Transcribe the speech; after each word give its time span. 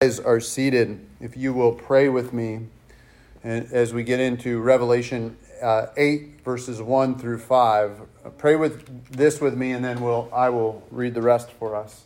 guys 0.00 0.20
are 0.20 0.38
seated, 0.38 1.04
if 1.20 1.36
you 1.36 1.52
will 1.52 1.72
pray 1.72 2.08
with 2.08 2.32
me 2.32 2.60
and 3.42 3.66
as 3.72 3.92
we 3.92 4.04
get 4.04 4.20
into 4.20 4.60
Revelation 4.60 5.36
uh, 5.60 5.86
8, 5.96 6.44
verses 6.44 6.80
1 6.80 7.18
through 7.18 7.40
5. 7.40 8.02
Pray 8.38 8.54
with 8.54 9.10
this 9.10 9.40
with 9.40 9.56
me, 9.56 9.72
and 9.72 9.84
then 9.84 10.00
we'll, 10.00 10.30
I 10.32 10.50
will 10.50 10.86
read 10.92 11.14
the 11.14 11.20
rest 11.20 11.50
for 11.50 11.74
us. 11.74 12.04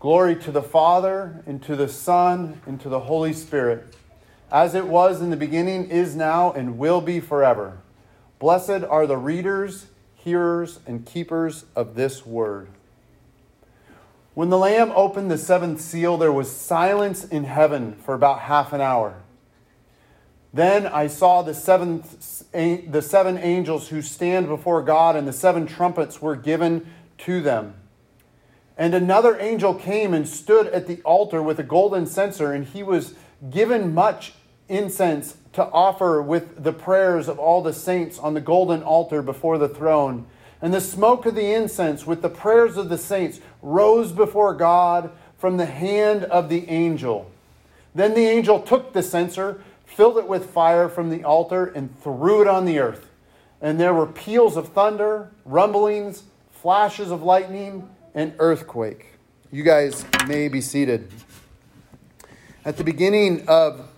Glory 0.00 0.36
to 0.36 0.52
the 0.52 0.60
Father, 0.60 1.42
and 1.46 1.62
to 1.62 1.76
the 1.76 1.88
Son, 1.88 2.60
and 2.66 2.78
to 2.82 2.90
the 2.90 3.00
Holy 3.00 3.32
Spirit, 3.32 3.96
as 4.50 4.74
it 4.74 4.86
was 4.86 5.22
in 5.22 5.30
the 5.30 5.36
beginning, 5.38 5.88
is 5.88 6.14
now, 6.14 6.52
and 6.52 6.76
will 6.76 7.00
be 7.00 7.20
forever. 7.20 7.78
Blessed 8.38 8.84
are 8.84 9.06
the 9.06 9.16
readers, 9.16 9.86
hearers, 10.14 10.78
and 10.86 11.06
keepers 11.06 11.64
of 11.74 11.94
this 11.94 12.26
word. 12.26 12.68
When 14.34 14.48
the 14.48 14.58
Lamb 14.58 14.92
opened 14.94 15.30
the 15.30 15.36
seventh 15.36 15.80
seal, 15.80 16.16
there 16.16 16.32
was 16.32 16.50
silence 16.50 17.24
in 17.24 17.44
heaven 17.44 17.92
for 17.96 18.14
about 18.14 18.40
half 18.40 18.72
an 18.72 18.80
hour. 18.80 19.22
Then 20.54 20.86
I 20.86 21.06
saw 21.06 21.42
the, 21.42 21.54
seventh, 21.54 22.50
the 22.52 23.02
seven 23.02 23.36
angels 23.38 23.88
who 23.88 24.00
stand 24.00 24.48
before 24.48 24.82
God, 24.82 25.16
and 25.16 25.28
the 25.28 25.32
seven 25.32 25.66
trumpets 25.66 26.22
were 26.22 26.36
given 26.36 26.90
to 27.18 27.42
them. 27.42 27.74
And 28.78 28.94
another 28.94 29.38
angel 29.38 29.74
came 29.74 30.14
and 30.14 30.26
stood 30.26 30.66
at 30.68 30.86
the 30.86 31.02
altar 31.02 31.42
with 31.42 31.58
a 31.58 31.62
golden 31.62 32.06
censer, 32.06 32.52
and 32.52 32.66
he 32.66 32.82
was 32.82 33.14
given 33.50 33.94
much 33.94 34.32
incense 34.68 35.36
to 35.52 35.64
offer 35.64 36.22
with 36.22 36.62
the 36.64 36.72
prayers 36.72 37.28
of 37.28 37.38
all 37.38 37.62
the 37.62 37.74
saints 37.74 38.18
on 38.18 38.32
the 38.32 38.40
golden 38.40 38.82
altar 38.82 39.20
before 39.20 39.58
the 39.58 39.68
throne. 39.68 40.26
And 40.62 40.72
the 40.72 40.80
smoke 40.80 41.26
of 41.26 41.34
the 41.34 41.52
incense 41.52 42.06
with 42.06 42.22
the 42.22 42.30
prayers 42.30 42.76
of 42.76 42.88
the 42.88 42.96
saints 42.96 43.40
rose 43.60 44.12
before 44.12 44.54
God 44.54 45.10
from 45.36 45.56
the 45.56 45.66
hand 45.66 46.22
of 46.24 46.48
the 46.48 46.68
angel. 46.70 47.28
Then 47.96 48.14
the 48.14 48.26
angel 48.26 48.60
took 48.60 48.92
the 48.92 49.02
censer, 49.02 49.60
filled 49.84 50.18
it 50.18 50.28
with 50.28 50.50
fire 50.50 50.88
from 50.88 51.10
the 51.10 51.24
altar, 51.24 51.66
and 51.66 52.00
threw 52.00 52.40
it 52.40 52.46
on 52.46 52.64
the 52.64 52.78
earth. 52.78 53.08
And 53.60 53.78
there 53.78 53.92
were 53.92 54.06
peals 54.06 54.56
of 54.56 54.68
thunder, 54.68 55.30
rumblings, 55.44 56.22
flashes 56.52 57.10
of 57.10 57.24
lightning, 57.24 57.88
and 58.14 58.32
earthquake. 58.38 59.06
You 59.50 59.64
guys 59.64 60.06
may 60.28 60.46
be 60.48 60.60
seated. 60.60 61.10
At 62.64 62.76
the 62.76 62.84
beginning 62.84 63.48
of 63.48 63.88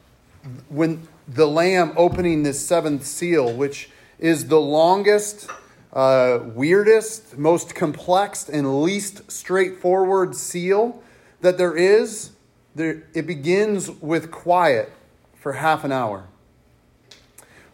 when 0.69 1.06
the 1.28 1.47
Lamb 1.47 1.93
opening 1.97 2.43
this 2.43 2.65
seventh 2.67 3.05
seal, 3.05 3.53
which 3.53 3.91
is 4.19 4.49
the 4.49 4.61
longest 4.61 5.49
uh, 5.95 6.41
weirdest, 6.42 7.39
most 7.39 7.75
complex, 7.75 8.48
and 8.48 8.83
least 8.83 9.31
straightforward 9.31 10.34
seal 10.34 11.03
that 11.41 11.56
there 11.56 11.77
is, 11.77 12.33
there, 12.75 13.05
it 13.14 13.27
begins 13.27 13.91
with 13.91 14.31
quiet 14.31 14.91
for 15.34 15.53
half 15.53 15.84
an 15.84 15.92
hour. 15.92 16.27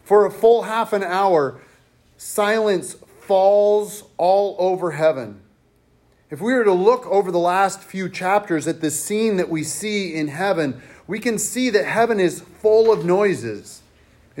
For 0.03 0.25
a 0.25 0.31
full 0.31 0.63
half 0.63 0.93
an 0.93 1.03
hour, 1.03 1.61
silence 2.17 2.95
falls 3.21 4.03
all 4.17 4.55
over 4.59 4.91
heaven. 4.91 5.41
If 6.29 6.39
we 6.41 6.53
were 6.53 6.63
to 6.63 6.73
look 6.73 7.05
over 7.07 7.31
the 7.31 7.39
last 7.39 7.81
few 7.81 8.07
chapters 8.07 8.67
at 8.67 8.81
the 8.81 8.91
scene 8.91 9.37
that 9.37 9.49
we 9.49 9.63
see 9.63 10.13
in 10.13 10.27
heaven, 10.27 10.81
we 11.07 11.19
can 11.19 11.37
see 11.37 11.69
that 11.71 11.85
heaven 11.85 12.19
is 12.19 12.41
full 12.41 12.91
of 12.91 13.03
noises. 13.03 13.80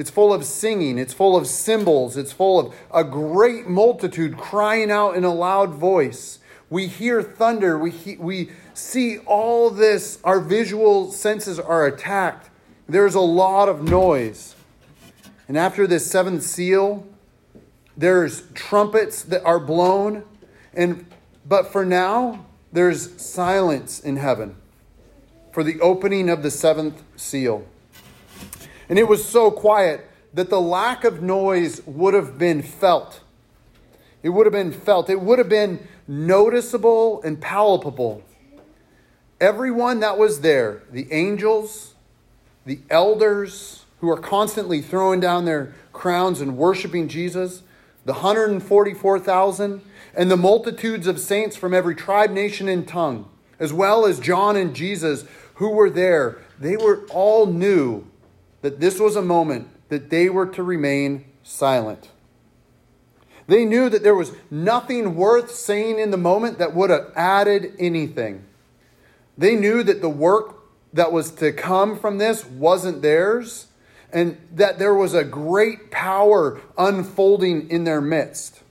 It's 0.01 0.09
full 0.09 0.33
of 0.33 0.45
singing, 0.45 0.97
it's 0.97 1.13
full 1.13 1.37
of 1.37 1.45
cymbals, 1.45 2.17
it's 2.17 2.31
full 2.31 2.59
of 2.59 2.73
a 2.91 3.03
great 3.03 3.67
multitude 3.67 4.35
crying 4.35 4.89
out 4.89 5.15
in 5.15 5.23
a 5.23 5.31
loud 5.31 5.75
voice. 5.75 6.39
We 6.71 6.87
hear 6.87 7.21
thunder, 7.21 7.77
we, 7.77 7.91
he, 7.91 8.15
we 8.15 8.49
see 8.73 9.19
all 9.19 9.69
this, 9.69 10.17
our 10.23 10.39
visual 10.39 11.11
senses 11.11 11.59
are 11.59 11.85
attacked. 11.85 12.49
There's 12.89 13.13
a 13.13 13.21
lot 13.21 13.69
of 13.69 13.83
noise. 13.83 14.55
And 15.47 15.55
after 15.55 15.85
this 15.85 16.09
seventh 16.09 16.41
seal, 16.41 17.05
there's 17.95 18.41
trumpets 18.53 19.21
that 19.21 19.43
are 19.45 19.59
blown. 19.59 20.23
And 20.73 21.05
but 21.47 21.71
for 21.71 21.85
now, 21.85 22.47
there's 22.73 23.21
silence 23.21 23.99
in 23.99 24.15
heaven 24.15 24.55
for 25.53 25.63
the 25.63 25.79
opening 25.79 26.27
of 26.27 26.41
the 26.41 26.49
seventh 26.49 27.03
seal. 27.15 27.67
And 28.91 28.99
it 28.99 29.07
was 29.07 29.25
so 29.25 29.49
quiet 29.51 30.05
that 30.33 30.49
the 30.49 30.59
lack 30.59 31.05
of 31.05 31.23
noise 31.23 31.81
would 31.85 32.13
have 32.13 32.37
been 32.37 32.61
felt. 32.61 33.21
It 34.21 34.29
would 34.29 34.45
have 34.45 34.51
been 34.51 34.73
felt. 34.73 35.09
It 35.09 35.21
would 35.21 35.39
have 35.39 35.47
been 35.47 35.87
noticeable 36.09 37.21
and 37.23 37.39
palpable. 37.39 38.21
Everyone 39.39 40.01
that 40.01 40.17
was 40.17 40.41
there, 40.41 40.83
the 40.91 41.09
angels, 41.09 41.93
the 42.65 42.79
elders 42.89 43.85
who 44.01 44.09
are 44.09 44.17
constantly 44.17 44.81
throwing 44.81 45.21
down 45.21 45.45
their 45.45 45.73
crowns 45.93 46.41
and 46.41 46.57
worshiping 46.57 47.07
Jesus, 47.07 47.63
the 48.03 48.11
144,000, 48.11 49.81
and 50.15 50.29
the 50.29 50.35
multitudes 50.35 51.07
of 51.07 51.17
saints 51.17 51.55
from 51.55 51.73
every 51.73 51.95
tribe, 51.95 52.31
nation, 52.31 52.67
and 52.67 52.85
tongue, 52.85 53.29
as 53.57 53.71
well 53.71 54.05
as 54.05 54.19
John 54.19 54.57
and 54.57 54.75
Jesus 54.75 55.23
who 55.55 55.69
were 55.69 55.89
there, 55.89 56.39
they 56.59 56.75
were 56.75 57.05
all 57.09 57.45
knew 57.45 58.10
that 58.61 58.79
this 58.79 58.99
was 58.99 59.15
a 59.15 59.21
moment 59.21 59.67
that 59.89 60.09
they 60.09 60.29
were 60.29 60.45
to 60.45 60.63
remain 60.63 61.25
silent. 61.43 62.09
They 63.47 63.65
knew 63.65 63.89
that 63.89 64.03
there 64.03 64.15
was 64.15 64.31
nothing 64.49 65.15
worth 65.15 65.51
saying 65.51 65.99
in 65.99 66.11
the 66.11 66.17
moment 66.17 66.59
that 66.59 66.73
would 66.73 66.89
have 66.89 67.11
added 67.15 67.73
anything. 67.79 68.45
They 69.37 69.55
knew 69.55 69.83
that 69.83 70.01
the 70.01 70.09
work 70.09 70.55
that 70.93 71.11
was 71.11 71.31
to 71.31 71.51
come 71.51 71.97
from 71.97 72.17
this 72.17 72.45
wasn't 72.45 73.01
theirs, 73.01 73.67
and 74.13 74.37
that 74.53 74.77
there 74.77 74.93
was 74.93 75.13
a 75.13 75.23
great 75.23 75.89
power 75.89 76.61
unfolding 76.77 77.69
in 77.69 77.83
their 77.83 78.01
midst. 78.01 78.61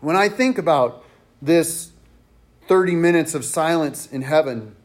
When 0.00 0.16
I 0.16 0.28
think 0.28 0.58
about 0.58 1.04
this 1.42 1.90
30 2.68 2.94
minutes 2.94 3.34
of 3.34 3.44
silence 3.44 4.06
in 4.06 4.22
heaven, 4.22 4.76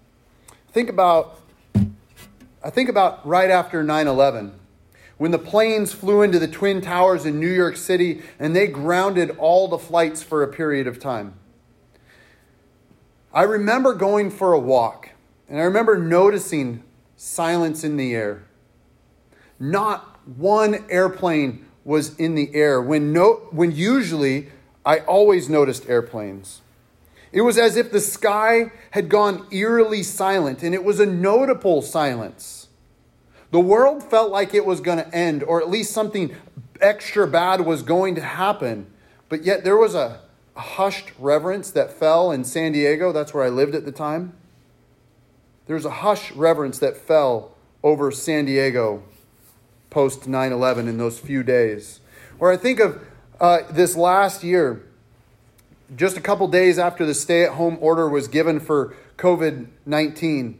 think 0.71 0.89
about 0.89 1.39
I 2.63 2.69
think 2.69 2.87
about 2.87 3.27
right 3.27 3.49
after 3.49 3.83
9 3.83 4.07
11, 4.07 4.57
when 5.17 5.31
the 5.31 5.39
planes 5.39 5.91
flew 5.93 6.21
into 6.21 6.39
the 6.39 6.47
Twin 6.47 6.79
Towers 6.79 7.25
in 7.25 7.39
New 7.39 7.51
York 7.51 7.75
City 7.75 8.21
and 8.39 8.55
they 8.55 8.67
grounded 8.67 9.31
all 9.37 9.67
the 9.67 9.77
flights 9.77 10.23
for 10.23 10.41
a 10.41 10.47
period 10.47 10.87
of 10.87 10.99
time. 10.99 11.33
I 13.33 13.43
remember 13.43 13.93
going 13.93 14.31
for 14.31 14.53
a 14.53 14.59
walk 14.59 15.09
and 15.49 15.59
I 15.59 15.63
remember 15.63 15.97
noticing 15.97 16.83
silence 17.17 17.83
in 17.83 17.97
the 17.97 18.15
air. 18.15 18.45
Not 19.59 20.19
one 20.25 20.85
airplane 20.89 21.65
was 21.83 22.15
in 22.17 22.35
the 22.35 22.53
air 22.55 22.81
when, 22.81 23.11
no, 23.11 23.47
when 23.51 23.71
usually 23.71 24.49
I 24.85 24.99
always 24.99 25.49
noticed 25.49 25.89
airplanes. 25.89 26.62
It 27.33 27.41
was 27.41 27.57
as 27.57 27.75
if 27.75 27.91
the 27.91 27.99
sky 27.99 28.71
had 28.91 29.09
gone 29.09 29.47
eerily 29.51 30.03
silent, 30.03 30.61
and 30.63 30.73
it 30.73 30.83
was 30.83 30.99
a 30.99 31.05
notable 31.05 31.81
silence. 31.81 32.67
The 33.51 33.59
world 33.59 34.03
felt 34.03 34.31
like 34.31 34.53
it 34.53 34.65
was 34.65 34.79
going 34.79 34.99
to 34.99 35.13
end, 35.13 35.43
or 35.43 35.59
at 35.59 35.69
least 35.69 35.91
something 35.91 36.35
extra 36.79 37.27
bad 37.27 37.61
was 37.61 37.81
going 37.81 38.15
to 38.15 38.21
happen. 38.21 38.85
But 39.29 39.43
yet 39.43 39.63
there 39.63 39.77
was 39.77 39.95
a, 39.95 40.21
hushed 40.55 41.11
reverence 41.17 41.71
that 41.71 41.91
fell 41.91 42.31
in 42.31 42.43
San 42.43 42.73
Diego. 42.73 43.11
That's 43.11 43.33
where 43.33 43.43
I 43.43 43.49
lived 43.49 43.73
at 43.73 43.85
the 43.85 43.91
time. 43.91 44.33
There 45.65 45.75
was 45.75 45.85
a 45.85 45.89
hushed 45.89 46.31
reverence 46.35 46.77
that 46.77 46.95
fell 46.95 47.55
over 47.81 48.11
San 48.11 48.45
Diego 48.45 49.01
post 49.89 50.27
9 50.27 50.51
11 50.51 50.87
in 50.87 50.97
those 50.97 51.19
few 51.19 51.41
days. 51.41 52.01
Where 52.37 52.51
I 52.51 52.57
think 52.57 52.79
of 52.79 53.03
uh, 53.39 53.61
this 53.71 53.95
last 53.95 54.43
year, 54.43 54.83
just 55.95 56.17
a 56.17 56.21
couple 56.21 56.47
days 56.47 56.79
after 56.79 57.05
the 57.05 57.13
stay 57.13 57.43
at 57.43 57.53
home 57.53 57.77
order 57.81 58.09
was 58.09 58.27
given 58.27 58.59
for 58.59 58.95
COVID 59.17 59.67
19. 59.85 60.59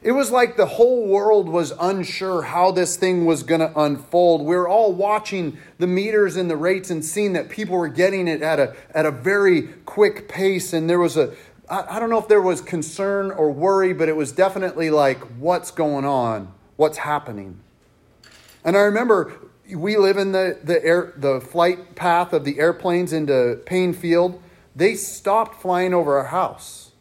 It 0.00 0.12
was 0.12 0.30
like 0.30 0.56
the 0.56 0.66
whole 0.66 1.08
world 1.08 1.48
was 1.48 1.72
unsure 1.80 2.42
how 2.42 2.70
this 2.70 2.96
thing 2.96 3.26
was 3.26 3.42
going 3.42 3.60
to 3.60 3.80
unfold. 3.80 4.42
We 4.42 4.54
were 4.54 4.68
all 4.68 4.92
watching 4.92 5.58
the 5.78 5.88
meters 5.88 6.36
and 6.36 6.48
the 6.48 6.56
rates 6.56 6.88
and 6.90 7.04
seeing 7.04 7.32
that 7.32 7.48
people 7.48 7.76
were 7.76 7.88
getting 7.88 8.28
it 8.28 8.40
at 8.40 8.60
a, 8.60 8.76
at 8.94 9.06
a 9.06 9.10
very 9.10 9.62
quick 9.86 10.28
pace. 10.28 10.72
And 10.72 10.88
there 10.88 11.00
was 11.00 11.16
a, 11.16 11.34
I, 11.68 11.96
I 11.96 11.98
don't 11.98 12.10
know 12.10 12.18
if 12.18 12.28
there 12.28 12.40
was 12.40 12.60
concern 12.60 13.32
or 13.32 13.50
worry, 13.50 13.92
but 13.92 14.08
it 14.08 14.14
was 14.14 14.30
definitely 14.30 14.90
like, 14.90 15.18
what's 15.40 15.72
going 15.72 16.04
on? 16.04 16.52
What's 16.76 16.98
happening? 16.98 17.58
And 18.64 18.76
I 18.76 18.82
remember 18.82 19.32
we 19.68 19.96
live 19.96 20.16
in 20.16 20.30
the, 20.30 20.60
the, 20.62 20.82
air, 20.84 21.12
the 21.16 21.40
flight 21.40 21.96
path 21.96 22.32
of 22.32 22.44
the 22.44 22.60
airplanes 22.60 23.12
into 23.12 23.60
Paine 23.66 23.92
Field 23.92 24.40
they 24.74 24.94
stopped 24.94 25.60
flying 25.60 25.94
over 25.94 26.18
our 26.18 26.26
house. 26.26 26.92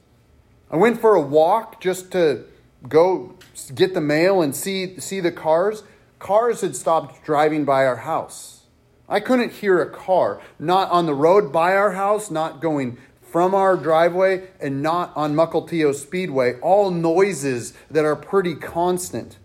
I 0.70 0.78
went 0.78 1.00
for 1.00 1.16
a 1.16 1.22
walk 1.22 1.80
just 1.80 2.12
to 2.12 2.46
go 2.88 3.36
get 3.74 3.94
the 3.94 4.02
mail 4.02 4.42
and 4.42 4.56
see, 4.56 5.00
see 5.00 5.20
the 5.20 5.32
cars. 5.32 5.84
Cars 6.20 6.62
had 6.62 6.76
stopped 6.76 7.24
driving 7.24 7.66
by 7.66 7.86
our 7.86 7.98
house. 7.98 8.66
I 9.10 9.20
couldn't 9.20 9.54
hear 9.54 9.82
a 9.82 9.90
car, 9.90 10.42
not 10.60 10.90
on 10.92 11.06
the 11.06 11.14
road 11.14 11.54
by 11.54 11.76
our 11.76 11.94
house, 11.94 12.30
not 12.30 12.60
going 12.60 12.98
from 13.22 13.54
our 13.54 13.78
driveway 13.78 14.48
and 14.60 14.82
not 14.82 15.12
on 15.16 15.36
Mukilteo 15.36 15.94
Speedway, 15.94 16.60
all 16.60 16.92
noises 16.92 17.74
that 17.90 18.06
are 18.06 18.16
pretty 18.16 18.56
constant. 18.56 19.38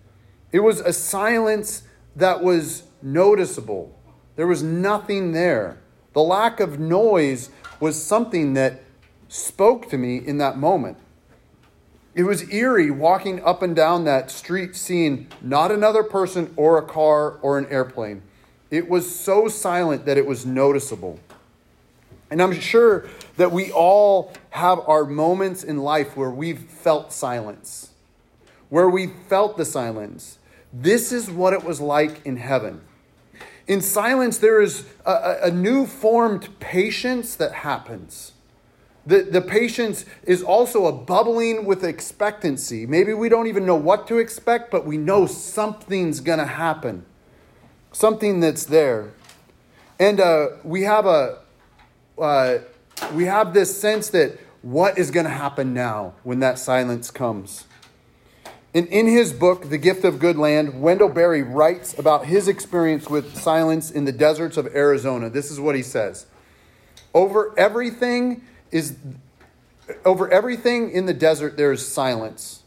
It 0.50 0.60
was 0.60 0.80
a 0.80 0.92
silence 0.92 1.82
that 2.16 2.42
was 2.42 2.84
noticeable. 3.02 3.98
There 4.36 4.46
was 4.46 4.62
nothing 4.62 5.32
there. 5.32 5.81
The 6.12 6.22
lack 6.22 6.60
of 6.60 6.78
noise 6.78 7.50
was 7.80 8.02
something 8.02 8.54
that 8.54 8.82
spoke 9.28 9.88
to 9.90 9.98
me 9.98 10.18
in 10.18 10.38
that 10.38 10.58
moment. 10.58 10.98
It 12.14 12.24
was 12.24 12.52
eerie 12.52 12.90
walking 12.90 13.42
up 13.42 13.62
and 13.62 13.74
down 13.74 14.04
that 14.04 14.30
street, 14.30 14.76
seeing 14.76 15.28
not 15.40 15.72
another 15.72 16.02
person 16.02 16.52
or 16.56 16.76
a 16.76 16.82
car 16.82 17.38
or 17.40 17.56
an 17.56 17.66
airplane. 17.66 18.22
It 18.70 18.88
was 18.88 19.14
so 19.14 19.48
silent 19.48 20.04
that 20.04 20.18
it 20.18 20.26
was 20.26 20.44
noticeable. 20.44 21.18
And 22.30 22.42
I'm 22.42 22.58
sure 22.58 23.06
that 23.36 23.52
we 23.52 23.72
all 23.72 24.32
have 24.50 24.80
our 24.86 25.04
moments 25.04 25.64
in 25.64 25.78
life 25.78 26.16
where 26.16 26.30
we've 26.30 26.60
felt 26.60 27.12
silence, 27.12 27.90
where 28.68 28.88
we 28.88 29.06
felt 29.06 29.56
the 29.56 29.64
silence. 29.64 30.38
This 30.72 31.12
is 31.12 31.30
what 31.30 31.52
it 31.52 31.64
was 31.64 31.80
like 31.80 32.24
in 32.26 32.36
heaven. 32.36 32.82
In 33.66 33.80
silence, 33.80 34.38
there 34.38 34.60
is 34.60 34.84
a, 35.06 35.38
a 35.44 35.50
new 35.50 35.86
formed 35.86 36.58
patience 36.58 37.36
that 37.36 37.52
happens. 37.52 38.32
The, 39.04 39.22
the 39.22 39.40
patience 39.40 40.04
is 40.22 40.42
also 40.42 40.86
a 40.86 40.92
bubbling 40.92 41.64
with 41.64 41.84
expectancy. 41.84 42.86
Maybe 42.86 43.12
we 43.14 43.28
don't 43.28 43.48
even 43.48 43.66
know 43.66 43.76
what 43.76 44.06
to 44.08 44.18
expect, 44.18 44.70
but 44.70 44.86
we 44.86 44.96
know 44.96 45.26
something's 45.26 46.20
going 46.20 46.38
to 46.38 46.46
happen, 46.46 47.04
something 47.90 48.40
that's 48.40 48.64
there. 48.64 49.12
And 49.98 50.20
uh, 50.20 50.48
we 50.62 50.82
have 50.82 51.06
a, 51.06 51.38
uh, 52.18 52.58
we 53.14 53.24
have 53.24 53.54
this 53.54 53.76
sense 53.76 54.08
that 54.10 54.38
what 54.62 54.98
is 54.98 55.10
going 55.10 55.26
to 55.26 55.30
happen 55.32 55.74
now 55.74 56.14
when 56.22 56.38
that 56.40 56.58
silence 56.58 57.10
comes. 57.10 57.64
In, 58.74 58.86
in 58.86 59.06
his 59.06 59.34
book, 59.34 59.68
The 59.68 59.76
Gift 59.76 60.04
of 60.04 60.18
Good 60.18 60.38
Land, 60.38 60.80
Wendell 60.80 61.10
Berry 61.10 61.42
writes 61.42 61.98
about 61.98 62.24
his 62.24 62.48
experience 62.48 63.08
with 63.10 63.36
silence 63.36 63.90
in 63.90 64.06
the 64.06 64.12
deserts 64.12 64.56
of 64.56 64.66
Arizona. 64.74 65.28
This 65.28 65.50
is 65.50 65.60
what 65.60 65.74
he 65.74 65.82
says 65.82 66.26
Over 67.12 67.54
everything 67.58 68.42
is 68.70 68.96
over 70.04 70.30
everything 70.30 70.90
in 70.90 71.06
the 71.06 71.12
desert 71.12 71.56
there 71.56 71.72
is 71.72 71.86
silence. 71.86 72.62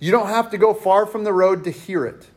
You 0.00 0.10
don't 0.10 0.28
have 0.28 0.50
to 0.50 0.58
go 0.58 0.74
far 0.74 1.06
from 1.06 1.24
the 1.24 1.32
road 1.32 1.64
to 1.64 1.70
hear 1.70 2.04
it. 2.04 2.28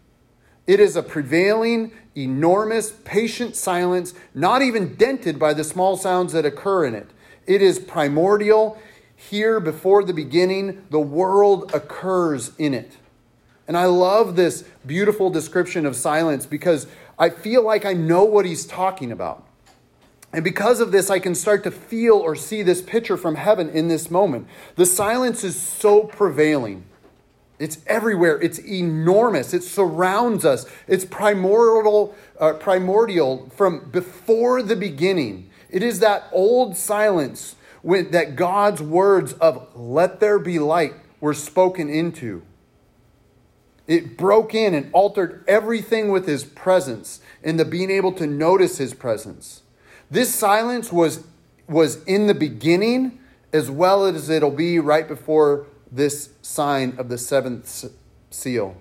It 0.68 0.80
is 0.80 0.96
a 0.96 1.04
prevailing, 1.04 1.92
enormous, 2.16 2.92
patient 3.04 3.56
silence, 3.56 4.14
not 4.34 4.62
even 4.62 4.96
dented 4.96 5.40
by 5.40 5.54
the 5.54 5.64
small 5.64 5.98
sounds 5.98 6.34
that 6.34 6.46
occur 6.46 6.86
in 6.86 6.94
it. 6.94 7.10
It 7.48 7.62
is 7.62 7.80
primordial. 7.80 8.80
Here, 9.30 9.60
before 9.60 10.04
the 10.04 10.14
beginning, 10.14 10.84
the 10.90 11.00
world 11.00 11.72
occurs 11.76 12.52
in 12.58 12.74
it. 12.74 12.98
And 13.68 13.78
I 13.78 13.86
love 13.86 14.36
this 14.36 14.64
beautiful 14.86 15.30
description 15.30 15.86
of 15.86 15.96
silence 15.96 16.46
because 16.46 16.88
I 17.20 17.30
feel 17.30 17.64
like 17.64 17.86
I 17.86 17.94
know 17.94 18.24
what 18.24 18.46
he's 18.46 18.66
talking 18.66 19.12
about. 19.12 19.46
And 20.34 20.44
because 20.44 20.80
of 20.80 20.92
this, 20.92 21.10
I 21.10 21.20
can 21.20 21.36
start 21.36 21.64
to 21.64 21.72
feel 21.72 22.16
or 22.16 22.36
see 22.36 22.64
this 22.64 22.82
picture 22.82 23.16
from 23.16 23.36
heaven 23.36 23.70
in 23.70 23.90
this 23.90 24.10
moment. 24.10 24.48
The 24.76 24.88
silence 24.88 25.44
is 25.44 25.58
so 25.58 26.04
prevailing. 26.04 26.86
It's 27.60 27.78
everywhere. 27.86 28.42
It's 28.42 28.60
enormous. 28.60 29.54
It 29.54 29.64
surrounds 29.64 30.46
us. 30.46 30.66
It's 30.88 31.06
primordial, 31.06 32.16
uh, 32.40 32.54
primordial 32.54 33.50
from 33.56 33.92
before 33.92 34.64
the 34.64 34.76
beginning. 34.76 35.50
It 35.70 35.84
is 35.84 36.00
that 36.00 36.28
old 36.32 36.76
silence 36.76 37.56
when, 37.82 38.12
that 38.12 38.36
God's 38.36 38.82
words 38.82 39.34
of 39.34 39.68
"Let 39.76 40.20
there 40.20 40.40
be 40.40 40.60
light" 40.60 40.94
were 41.20 41.34
spoken 41.34 41.90
into. 41.90 42.44
It 43.88 44.18
broke 44.18 44.56
in 44.56 44.74
and 44.74 44.90
altered 44.94 45.44
everything 45.48 46.10
with 46.10 46.28
His 46.28 46.44
presence 46.44 47.20
and 47.44 47.60
the 47.60 47.66
being 47.66 47.92
able 47.92 48.14
to 48.14 48.28
notice 48.28 48.78
His 48.78 48.94
presence. 48.94 49.64
This 50.10 50.34
silence 50.34 50.92
was 50.92 51.24
was 51.68 52.04
in 52.04 52.28
the 52.28 52.34
beginning 52.34 53.20
as 53.54 53.70
well 53.70 54.06
as 54.06 54.30
it'll 54.30 54.52
be 54.52 54.80
right 54.80 55.08
before 55.08 55.66
this 55.92 56.30
sign 56.42 56.96
of 56.98 57.10
the 57.10 57.18
seventh 57.18 57.90
seal. 58.30 58.78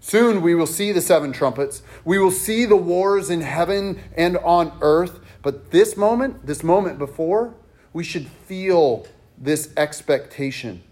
Soon 0.00 0.42
we 0.42 0.54
will 0.54 0.66
see 0.66 0.92
the 0.92 1.00
seven 1.00 1.32
trumpets. 1.32 1.82
We 2.04 2.18
will 2.18 2.30
see 2.30 2.64
the 2.64 2.76
wars 2.76 3.30
in 3.30 3.40
heaven 3.40 4.02
and 4.16 4.36
on 4.38 4.76
earth. 4.80 5.20
But 5.42 5.70
this 5.70 5.96
moment, 5.96 6.46
this 6.46 6.62
moment 6.62 6.98
before, 6.98 7.54
we 7.94 8.04
should 8.04 8.26
feel 8.26 9.06
this 9.38 9.72
expectation. 9.78 10.82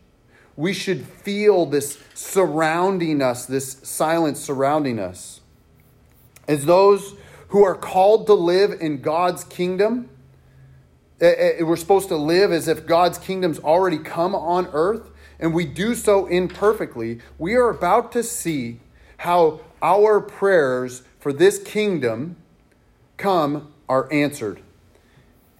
We 0.57 0.73
should 0.73 1.05
feel 1.05 1.67
this 1.67 1.99
surrounding 2.15 3.21
us, 3.21 3.45
this 3.45 3.73
silence 3.83 4.41
surrounding 4.41 4.99
us. 4.99 5.41
As 6.49 6.65
those 6.65 7.15
who 7.49 7.65
are 7.65 7.75
called 7.75 8.27
to 8.29 8.35
live 8.35 8.81
in 8.81 9.03
God's 9.03 9.45
kingdom, 9.45 10.09
eh, 11.21 11.57
eh, 11.59 11.63
we're 11.63 11.77
supposed 11.77 12.09
to 12.09 12.17
live 12.17 12.53
as 12.53 12.69
if 12.69 12.87
God's 12.87 13.19
kingdom's 13.19 13.59
already 13.59 13.99
come 13.99 14.35
on 14.35 14.69
earth 14.73 15.11
and 15.41 15.53
we 15.53 15.67
do 15.67 15.97
so 15.97 16.27
imperfectly, 16.27 17.19
we 17.37 17.55
are 17.57 17.69
about 17.69 18.13
to 18.13 18.23
see 18.23 18.79
how 19.19 19.61
our 19.83 20.21
prayers 20.21 21.03
for 21.19 21.33
this 21.33 21.59
kingdom 21.59 22.37
come 23.17 23.73
are 23.89 24.11
answered. 24.13 24.63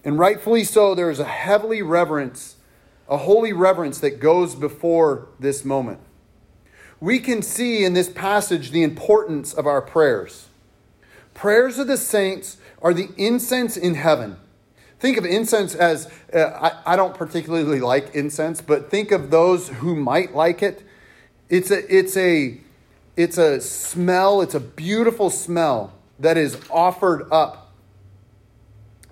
And 0.03 0.19
rightfully 0.19 0.63
so, 0.63 0.95
there 0.95 1.09
is 1.09 1.19
a 1.19 1.25
heavily 1.25 1.81
reverence, 1.81 2.57
a 3.07 3.17
holy 3.17 3.53
reverence 3.53 3.99
that 3.99 4.19
goes 4.19 4.55
before 4.55 5.27
this 5.39 5.63
moment. 5.63 5.99
We 6.99 7.19
can 7.19 7.41
see 7.41 7.83
in 7.83 7.93
this 7.93 8.09
passage 8.09 8.71
the 8.71 8.83
importance 8.83 9.53
of 9.53 9.67
our 9.67 9.81
prayers. 9.81 10.47
Prayers 11.33 11.79
of 11.79 11.87
the 11.87 11.97
saints 11.97 12.57
are 12.81 12.93
the 12.93 13.09
incense 13.17 13.75
in 13.77 13.95
heaven. 13.95 14.37
Think 14.99 15.17
of 15.17 15.25
incense 15.25 15.75
as, 15.75 16.09
uh, 16.33 16.39
I, 16.85 16.93
I 16.93 16.95
don't 16.95 17.13
particularly 17.13 17.81
like 17.81 18.15
incense, 18.15 18.61
but 18.61 18.89
think 18.89 19.11
of 19.11 19.31
those 19.31 19.67
who 19.67 19.95
might 19.95 20.33
like 20.33 20.63
it. 20.63 20.83
It's 21.49 21.71
a, 21.71 21.93
it's 21.93 22.15
a, 22.15 22.57
it's 23.17 23.37
a 23.37 23.59
smell, 23.59 24.41
it's 24.41 24.55
a 24.55 24.61
beautiful 24.61 25.29
smell 25.29 25.93
that 26.19 26.37
is 26.37 26.57
offered 26.69 27.27
up. 27.31 27.62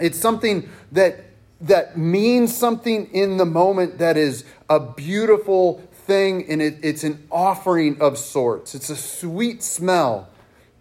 It's 0.01 0.19
something 0.19 0.69
that, 0.91 1.23
that 1.61 1.97
means 1.97 2.55
something 2.55 3.07
in 3.13 3.37
the 3.37 3.45
moment 3.45 3.99
that 3.99 4.17
is 4.17 4.43
a 4.69 4.79
beautiful 4.79 5.87
thing, 5.91 6.49
and 6.49 6.61
it, 6.61 6.79
it's 6.81 7.03
an 7.03 7.27
offering 7.31 8.01
of 8.01 8.17
sorts. 8.17 8.75
It's 8.75 8.89
a 8.89 8.95
sweet 8.95 9.63
smell. 9.63 10.29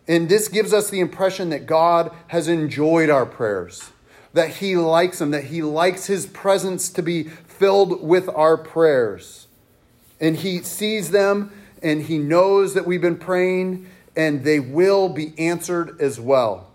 And 0.09 0.29
this 0.29 0.49
gives 0.49 0.73
us 0.73 0.91
the 0.91 1.01
impression 1.01 1.51
that 1.51 1.67
God 1.67 2.11
has 2.29 2.49
enjoyed 2.49 3.11
our 3.11 3.27
prayers 3.27 3.91
that 4.33 4.57
He 4.57 4.77
likes 4.77 5.19
them, 5.19 5.31
that 5.33 5.45
He 5.45 5.63
likes 5.63 6.07
His 6.07 6.27
presence 6.27 6.89
to 6.91 7.03
be 7.03 7.25
filled 7.25 8.03
with 8.03 8.29
our 8.29 8.57
prayers. 8.57 9.47
And 10.21 10.37
He 10.37 10.59
sees 10.59 11.11
them 11.11 11.53
and 11.83 12.03
He 12.03 12.19
knows 12.19 12.75
that 12.75 12.87
we've 12.87 13.01
been 13.01 13.19
praying 13.19 13.87
and 14.17 14.45
they 14.45 14.61
will 14.61 15.09
be 15.09 15.35
answered 15.39 16.01
as 16.01 16.21
well. 16.21 16.70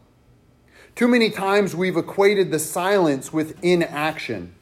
Too 0.96 1.10
many 1.10 1.30
times 1.30 1.75
we've 1.75 1.98
equated 1.98 2.52
the 2.52 2.60
silence 2.60 3.34
with 3.34 3.62
inaction. 3.62 4.56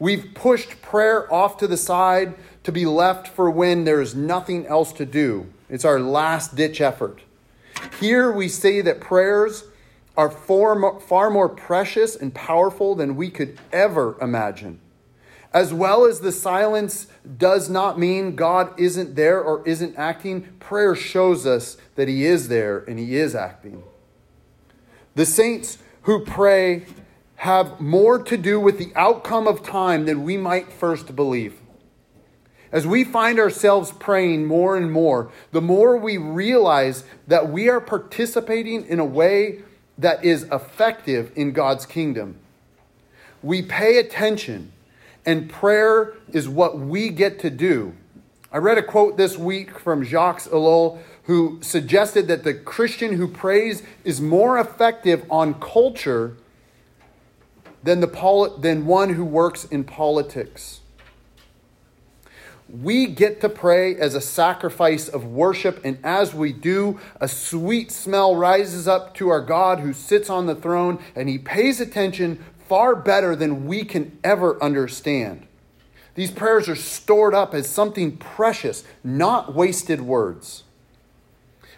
We've 0.00 0.32
pushed 0.34 0.82
prayer 0.82 1.32
off 1.32 1.56
to 1.58 1.68
the 1.68 1.76
side 1.76 2.34
to 2.64 2.72
be 2.72 2.84
left 2.84 3.28
for 3.28 3.48
when 3.48 3.84
there 3.84 4.00
is 4.00 4.12
nothing 4.12 4.66
else 4.66 4.92
to 4.94 5.06
do. 5.06 5.46
It's 5.70 5.84
our 5.84 6.00
last 6.00 6.56
ditch 6.56 6.80
effort. 6.80 7.20
Here 8.00 8.32
we 8.32 8.48
say 8.48 8.80
that 8.80 9.00
prayers 9.00 9.62
are 10.16 10.30
far, 10.30 10.98
far 10.98 11.30
more 11.30 11.48
precious 11.48 12.16
and 12.16 12.34
powerful 12.34 12.96
than 12.96 13.14
we 13.14 13.30
could 13.30 13.56
ever 13.72 14.16
imagine. 14.20 14.80
As 15.54 15.72
well 15.72 16.06
as 16.06 16.20
the 16.20 16.32
silence 16.32 17.06
does 17.38 17.70
not 17.70 18.00
mean 18.00 18.34
God 18.34 18.78
isn't 18.80 19.14
there 19.14 19.40
or 19.40 19.66
isn't 19.66 19.96
acting, 19.96 20.42
prayer 20.58 20.96
shows 20.96 21.46
us 21.46 21.76
that 21.94 22.08
He 22.08 22.26
is 22.26 22.48
there 22.48 22.78
and 22.78 22.98
He 22.98 23.16
is 23.16 23.36
acting. 23.36 23.84
The 25.16 25.26
saints 25.26 25.78
who 26.02 26.24
pray 26.24 26.84
have 27.36 27.80
more 27.80 28.22
to 28.22 28.36
do 28.36 28.60
with 28.60 28.78
the 28.78 28.92
outcome 28.94 29.48
of 29.48 29.62
time 29.62 30.04
than 30.04 30.24
we 30.24 30.36
might 30.36 30.70
first 30.70 31.16
believe. 31.16 31.58
As 32.70 32.86
we 32.86 33.02
find 33.02 33.38
ourselves 33.38 33.92
praying 33.92 34.44
more 34.44 34.76
and 34.76 34.92
more, 34.92 35.30
the 35.52 35.62
more 35.62 35.96
we 35.96 36.18
realize 36.18 37.04
that 37.26 37.48
we 37.48 37.68
are 37.70 37.80
participating 37.80 38.86
in 38.86 39.00
a 39.00 39.06
way 39.06 39.62
that 39.96 40.22
is 40.22 40.42
effective 40.52 41.32
in 41.34 41.52
God's 41.52 41.86
kingdom. 41.86 42.36
We 43.42 43.62
pay 43.62 43.96
attention, 43.96 44.72
and 45.24 45.48
prayer 45.48 46.12
is 46.28 46.46
what 46.46 46.78
we 46.78 47.08
get 47.08 47.38
to 47.40 47.48
do. 47.48 47.94
I 48.56 48.58
read 48.58 48.78
a 48.78 48.82
quote 48.82 49.18
this 49.18 49.36
week 49.36 49.78
from 49.78 50.02
Jacques 50.02 50.44
Ellul, 50.44 50.98
who 51.24 51.58
suggested 51.60 52.26
that 52.28 52.42
the 52.42 52.54
Christian 52.54 53.12
who 53.12 53.28
prays 53.28 53.82
is 54.02 54.18
more 54.18 54.58
effective 54.58 55.26
on 55.30 55.60
culture 55.60 56.38
than, 57.82 58.00
the 58.00 58.08
poli- 58.08 58.58
than 58.58 58.86
one 58.86 59.10
who 59.10 59.26
works 59.26 59.66
in 59.66 59.84
politics. 59.84 60.80
We 62.66 63.08
get 63.08 63.42
to 63.42 63.50
pray 63.50 63.94
as 63.94 64.14
a 64.14 64.22
sacrifice 64.22 65.06
of 65.06 65.26
worship, 65.26 65.84
and 65.84 65.98
as 66.02 66.32
we 66.32 66.54
do, 66.54 66.98
a 67.20 67.28
sweet 67.28 67.92
smell 67.92 68.34
rises 68.34 68.88
up 68.88 69.14
to 69.16 69.28
our 69.28 69.42
God 69.42 69.80
who 69.80 69.92
sits 69.92 70.30
on 70.30 70.46
the 70.46 70.54
throne, 70.54 70.98
and 71.14 71.28
he 71.28 71.36
pays 71.36 71.78
attention 71.78 72.42
far 72.66 72.96
better 72.96 73.36
than 73.36 73.66
we 73.66 73.84
can 73.84 74.18
ever 74.24 74.58
understand. 74.64 75.46
These 76.16 76.32
prayers 76.32 76.68
are 76.68 76.74
stored 76.74 77.34
up 77.34 77.54
as 77.54 77.68
something 77.68 78.16
precious, 78.16 78.82
not 79.04 79.54
wasted 79.54 80.00
words. 80.00 80.64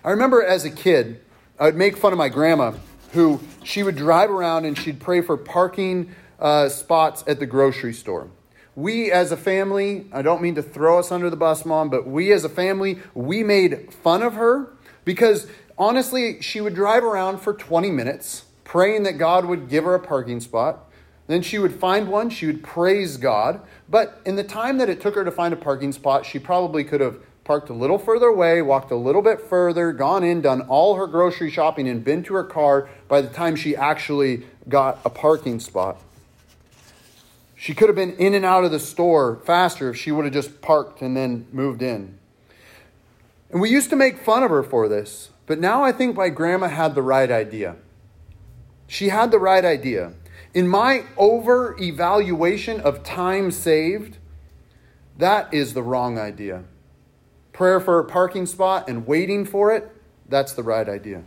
I 0.04 0.10
remember 0.10 0.42
as 0.42 0.64
a 0.64 0.70
kid, 0.70 1.20
I 1.58 1.64
would 1.64 1.76
make 1.76 1.96
fun 1.96 2.12
of 2.12 2.18
my 2.18 2.28
grandma, 2.28 2.72
who 3.12 3.40
she 3.64 3.82
would 3.82 3.96
drive 3.96 4.30
around 4.30 4.64
and 4.64 4.78
she'd 4.78 5.00
pray 5.00 5.20
for 5.20 5.36
parking 5.36 6.14
uh, 6.38 6.68
spots 6.68 7.24
at 7.26 7.40
the 7.40 7.46
grocery 7.46 7.92
store. 7.92 8.28
We 8.76 9.10
as 9.10 9.32
a 9.32 9.36
family, 9.36 10.06
I 10.12 10.22
don't 10.22 10.40
mean 10.40 10.54
to 10.54 10.62
throw 10.62 11.00
us 11.00 11.10
under 11.10 11.28
the 11.30 11.36
bus, 11.36 11.64
mom, 11.64 11.90
but 11.90 12.06
we 12.06 12.32
as 12.32 12.44
a 12.44 12.48
family, 12.48 13.00
we 13.12 13.42
made 13.42 13.92
fun 13.92 14.22
of 14.22 14.34
her 14.34 14.70
because 15.04 15.48
honestly, 15.76 16.40
she 16.40 16.60
would 16.60 16.74
drive 16.74 17.02
around 17.02 17.38
for 17.38 17.52
20 17.52 17.90
minutes 17.90 18.44
praying 18.62 19.02
that 19.02 19.18
God 19.18 19.46
would 19.46 19.68
give 19.68 19.82
her 19.82 19.94
a 19.94 20.00
parking 20.00 20.38
spot. 20.40 20.87
Then 21.28 21.42
she 21.42 21.58
would 21.58 21.74
find 21.74 22.08
one, 22.08 22.30
she 22.30 22.46
would 22.46 22.64
praise 22.64 23.18
God. 23.18 23.60
But 23.88 24.20
in 24.24 24.34
the 24.34 24.42
time 24.42 24.78
that 24.78 24.88
it 24.88 25.00
took 25.00 25.14
her 25.14 25.24
to 25.24 25.30
find 25.30 25.54
a 25.54 25.56
parking 25.56 25.92
spot, 25.92 26.26
she 26.26 26.38
probably 26.38 26.82
could 26.82 27.00
have 27.00 27.20
parked 27.44 27.68
a 27.70 27.74
little 27.74 27.98
further 27.98 28.26
away, 28.26 28.60
walked 28.60 28.90
a 28.90 28.96
little 28.96 29.22
bit 29.22 29.40
further, 29.40 29.92
gone 29.92 30.24
in, 30.24 30.40
done 30.40 30.62
all 30.62 30.96
her 30.96 31.06
grocery 31.06 31.50
shopping, 31.50 31.88
and 31.88 32.02
been 32.02 32.22
to 32.24 32.34
her 32.34 32.44
car 32.44 32.88
by 33.08 33.20
the 33.20 33.28
time 33.28 33.56
she 33.56 33.76
actually 33.76 34.46
got 34.68 35.00
a 35.04 35.10
parking 35.10 35.60
spot. 35.60 35.98
She 37.56 37.74
could 37.74 37.88
have 37.88 37.96
been 37.96 38.16
in 38.16 38.34
and 38.34 38.44
out 38.44 38.64
of 38.64 38.70
the 38.70 38.78
store 38.78 39.40
faster 39.44 39.90
if 39.90 39.96
she 39.96 40.12
would 40.12 40.24
have 40.24 40.34
just 40.34 40.60
parked 40.62 41.02
and 41.02 41.16
then 41.16 41.46
moved 41.52 41.82
in. 41.82 42.18
And 43.50 43.60
we 43.60 43.70
used 43.70 43.90
to 43.90 43.96
make 43.96 44.18
fun 44.18 44.42
of 44.42 44.50
her 44.50 44.62
for 44.62 44.88
this, 44.88 45.30
but 45.46 45.58
now 45.58 45.82
I 45.82 45.92
think 45.92 46.16
my 46.16 46.28
grandma 46.28 46.68
had 46.68 46.94
the 46.94 47.02
right 47.02 47.30
idea. 47.30 47.76
She 48.86 49.08
had 49.08 49.30
the 49.30 49.38
right 49.38 49.64
idea. 49.64 50.12
In 50.54 50.66
my 50.66 51.04
over 51.16 51.76
evaluation 51.80 52.80
of 52.80 53.02
time 53.02 53.50
saved, 53.50 54.18
that 55.18 55.52
is 55.52 55.74
the 55.74 55.82
wrong 55.82 56.18
idea 56.18 56.64
prayer 57.58 57.80
for 57.80 57.98
a 57.98 58.04
parking 58.04 58.46
spot 58.46 58.88
and 58.88 59.04
waiting 59.04 59.44
for 59.44 59.74
it, 59.74 59.90
that's 60.28 60.52
the 60.52 60.62
right 60.62 60.88
idea. 60.88 61.24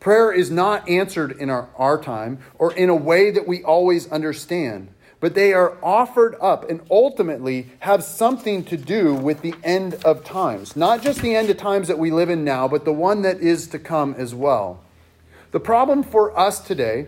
Prayer 0.00 0.32
is 0.32 0.50
not 0.50 0.88
answered 0.88 1.30
in 1.30 1.48
our, 1.48 1.68
our 1.76 2.02
time 2.02 2.40
or 2.58 2.72
in 2.72 2.88
a 2.88 2.96
way 2.96 3.30
that 3.30 3.46
we 3.46 3.62
always 3.62 4.10
understand, 4.10 4.88
but 5.20 5.36
they 5.36 5.52
are 5.52 5.78
offered 5.84 6.34
up 6.40 6.68
and 6.68 6.80
ultimately 6.90 7.68
have 7.78 8.02
something 8.02 8.64
to 8.64 8.76
do 8.76 9.14
with 9.14 9.40
the 9.42 9.54
end 9.62 9.94
of 10.04 10.24
times. 10.24 10.74
Not 10.74 11.00
just 11.00 11.22
the 11.22 11.36
end 11.36 11.48
of 11.48 11.58
times 11.58 11.86
that 11.86 11.98
we 12.00 12.10
live 12.10 12.28
in 12.28 12.42
now, 12.42 12.66
but 12.66 12.84
the 12.84 12.92
one 12.92 13.22
that 13.22 13.38
is 13.38 13.68
to 13.68 13.78
come 13.78 14.14
as 14.18 14.34
well. 14.34 14.82
The 15.52 15.60
problem 15.60 16.02
for 16.02 16.36
us 16.36 16.58
today, 16.58 17.06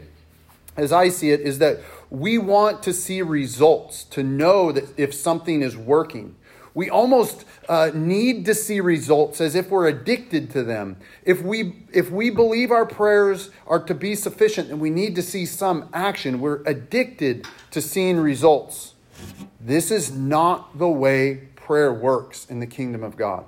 as 0.77 0.93
I 0.93 1.09
see 1.09 1.31
it, 1.31 1.41
is 1.41 1.59
that 1.59 1.81
we 2.11 2.39
want 2.39 2.83
to 2.83 2.93
see 2.93 3.23
results, 3.23 4.05
to 4.05 4.23
know 4.23 4.73
that 4.73 4.99
if 4.99 5.15
something 5.15 5.63
is 5.63 5.77
working. 5.77 6.37
We 6.75 6.89
almost 6.89 7.45
uh, 7.69 7.91
need 7.95 8.47
to 8.47 8.55
see 8.55 8.81
results 8.81 9.41
as 9.41 9.55
if 9.55 9.69
we're 9.69 9.89
addicted 9.89 10.51
to 10.53 10.63
them. 10.63 10.97
If 11.23 11.43
we, 11.43 11.85
if 11.93 12.11
we 12.11 12.31
believe 12.31 12.71
our 12.71 12.87
prayers 12.87 13.51
are 13.67 13.81
to 13.85 13.95
be 13.95 14.15
sufficient 14.15 14.71
and 14.71 14.81
we 14.81 14.89
need 14.89 15.15
to 15.17 15.23
see 15.23 15.45
some 15.45 15.91
action, 15.93 16.41
we're 16.41 16.63
addicted 16.65 17.47
to 17.73 17.83
seeing 17.83 18.19
results. 18.19 18.95
This 19.61 19.91
is 19.91 20.13
not 20.13 20.79
the 20.79 20.89
way 20.89 21.49
prayer 21.57 21.93
works 21.93 22.47
in 22.47 22.61
the 22.61 22.67
kingdom 22.67 23.03
of 23.03 23.17
God. 23.17 23.45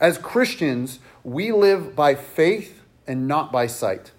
As 0.00 0.18
Christians, 0.18 0.98
we 1.22 1.52
live 1.52 1.96
by 1.96 2.14
faith 2.14 2.82
and 3.06 3.26
not 3.26 3.50
by 3.50 3.66
sight. 3.66 4.10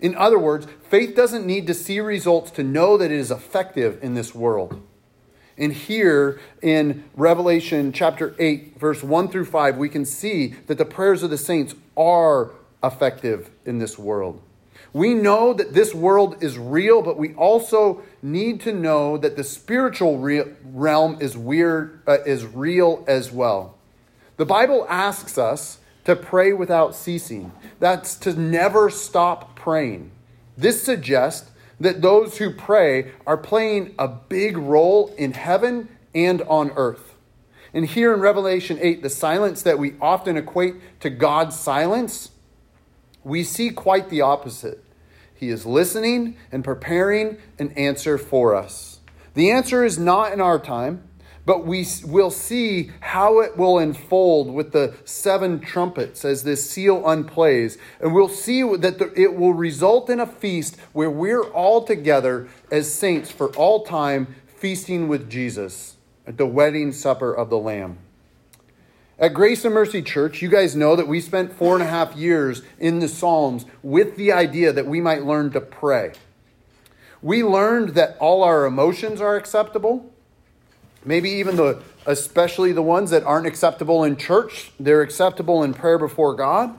In 0.00 0.14
other 0.14 0.38
words, 0.38 0.66
faith 0.88 1.14
doesn't 1.14 1.46
need 1.46 1.66
to 1.66 1.74
see 1.74 2.00
results 2.00 2.50
to 2.52 2.62
know 2.62 2.96
that 2.96 3.10
it 3.10 3.18
is 3.18 3.30
effective 3.30 4.02
in 4.02 4.14
this 4.14 4.34
world. 4.34 4.80
And 5.56 5.72
here 5.72 6.40
in 6.62 7.04
Revelation 7.14 7.92
chapter 7.92 8.34
8, 8.38 8.78
verse 8.78 9.02
1 9.02 9.28
through 9.28 9.44
5, 9.44 9.76
we 9.76 9.88
can 9.88 10.04
see 10.04 10.48
that 10.66 10.78
the 10.78 10.84
prayers 10.84 11.22
of 11.22 11.30
the 11.30 11.38
saints 11.38 11.74
are 11.96 12.50
effective 12.82 13.50
in 13.64 13.78
this 13.78 13.98
world. 13.98 14.42
We 14.92 15.14
know 15.14 15.52
that 15.54 15.74
this 15.74 15.94
world 15.94 16.42
is 16.42 16.56
real, 16.56 17.02
but 17.02 17.18
we 17.18 17.34
also 17.34 18.02
need 18.22 18.60
to 18.62 18.72
know 18.72 19.16
that 19.18 19.36
the 19.36 19.42
spiritual 19.42 20.18
realm 20.18 21.18
is 21.20 21.36
weird 21.36 22.00
uh, 22.06 22.18
is 22.24 22.44
real 22.44 23.04
as 23.08 23.32
well. 23.32 23.76
The 24.36 24.46
Bible 24.46 24.86
asks 24.88 25.36
us 25.36 25.78
to 26.04 26.14
pray 26.14 26.52
without 26.52 26.94
ceasing. 26.94 27.52
That's 27.80 28.14
to 28.16 28.38
never 28.38 28.90
stop 28.90 29.56
praying. 29.56 30.10
This 30.56 30.82
suggests 30.82 31.50
that 31.80 32.02
those 32.02 32.38
who 32.38 32.50
pray 32.50 33.12
are 33.26 33.36
playing 33.36 33.94
a 33.98 34.08
big 34.08 34.56
role 34.56 35.12
in 35.18 35.32
heaven 35.32 35.88
and 36.14 36.42
on 36.42 36.70
earth. 36.76 37.14
And 37.72 37.86
here 37.86 38.14
in 38.14 38.20
Revelation 38.20 38.78
8, 38.80 39.02
the 39.02 39.10
silence 39.10 39.62
that 39.62 39.78
we 39.78 39.94
often 40.00 40.36
equate 40.36 41.00
to 41.00 41.10
God's 41.10 41.58
silence, 41.58 42.30
we 43.24 43.42
see 43.42 43.70
quite 43.70 44.10
the 44.10 44.20
opposite. 44.20 44.84
He 45.34 45.48
is 45.48 45.66
listening 45.66 46.36
and 46.52 46.62
preparing 46.62 47.38
an 47.58 47.72
answer 47.72 48.16
for 48.16 48.54
us. 48.54 49.00
The 49.34 49.50
answer 49.50 49.84
is 49.84 49.98
not 49.98 50.32
in 50.32 50.40
our 50.40 50.60
time, 50.60 51.02
but 51.46 51.66
we 51.66 51.86
will 52.04 52.30
see 52.30 52.90
how 53.00 53.40
it 53.40 53.56
will 53.56 53.78
unfold 53.78 54.52
with 54.52 54.72
the 54.72 54.94
seven 55.04 55.60
trumpets 55.60 56.24
as 56.24 56.42
this 56.42 56.68
seal 56.68 57.02
unplays. 57.02 57.76
And 58.00 58.14
we'll 58.14 58.28
see 58.28 58.62
that 58.62 59.12
it 59.14 59.34
will 59.34 59.52
result 59.52 60.08
in 60.08 60.20
a 60.20 60.26
feast 60.26 60.76
where 60.92 61.10
we're 61.10 61.44
all 61.44 61.84
together 61.84 62.48
as 62.70 62.92
saints 62.92 63.30
for 63.30 63.54
all 63.56 63.84
time, 63.84 64.34
feasting 64.46 65.08
with 65.08 65.28
Jesus 65.28 65.96
at 66.26 66.38
the 66.38 66.46
wedding 66.46 66.92
supper 66.92 67.34
of 67.34 67.50
the 67.50 67.58
Lamb. 67.58 67.98
At 69.18 69.34
Grace 69.34 69.64
and 69.64 69.74
Mercy 69.74 70.02
Church, 70.02 70.42
you 70.42 70.48
guys 70.48 70.74
know 70.74 70.96
that 70.96 71.06
we 71.06 71.20
spent 71.20 71.52
four 71.52 71.74
and 71.74 71.82
a 71.82 71.86
half 71.86 72.16
years 72.16 72.62
in 72.80 72.98
the 72.98 73.06
Psalms 73.06 73.64
with 73.82 74.16
the 74.16 74.32
idea 74.32 74.72
that 74.72 74.86
we 74.86 75.00
might 75.00 75.24
learn 75.24 75.50
to 75.52 75.60
pray. 75.60 76.12
We 77.22 77.44
learned 77.44 77.90
that 77.90 78.16
all 78.18 78.42
our 78.42 78.64
emotions 78.64 79.20
are 79.20 79.36
acceptable 79.36 80.10
Maybe 81.04 81.30
even 81.30 81.56
the 81.56 81.82
especially 82.06 82.72
the 82.72 82.82
ones 82.82 83.10
that 83.10 83.22
aren't 83.24 83.46
acceptable 83.46 84.04
in 84.04 84.16
church, 84.16 84.72
they're 84.78 85.02
acceptable 85.02 85.62
in 85.62 85.74
prayer 85.74 85.98
before 85.98 86.34
God. 86.34 86.78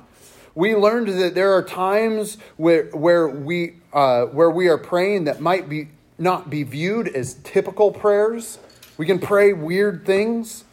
We 0.53 0.75
learned 0.75 1.08
that 1.10 1.36
there 1.36 1.53
are 1.53 1.63
times 1.63 2.38
where 2.58 2.86
where 2.91 3.27
we 3.27 3.75
uh, 3.94 4.25
where 4.25 4.50
we 4.50 4.67
are 4.67 4.77
praying 4.77 5.25
that 5.25 5.41
might 5.41 5.67
be 5.67 5.89
not 6.17 6.50
be 6.50 6.63
viewed 6.63 7.08
as 7.10 7.36
typical 7.44 7.91
prayers. 7.91 8.60
We 8.98 9.05
can 9.05 9.20
pray 9.20 9.53
weird 9.53 10.05
things. 10.05 10.63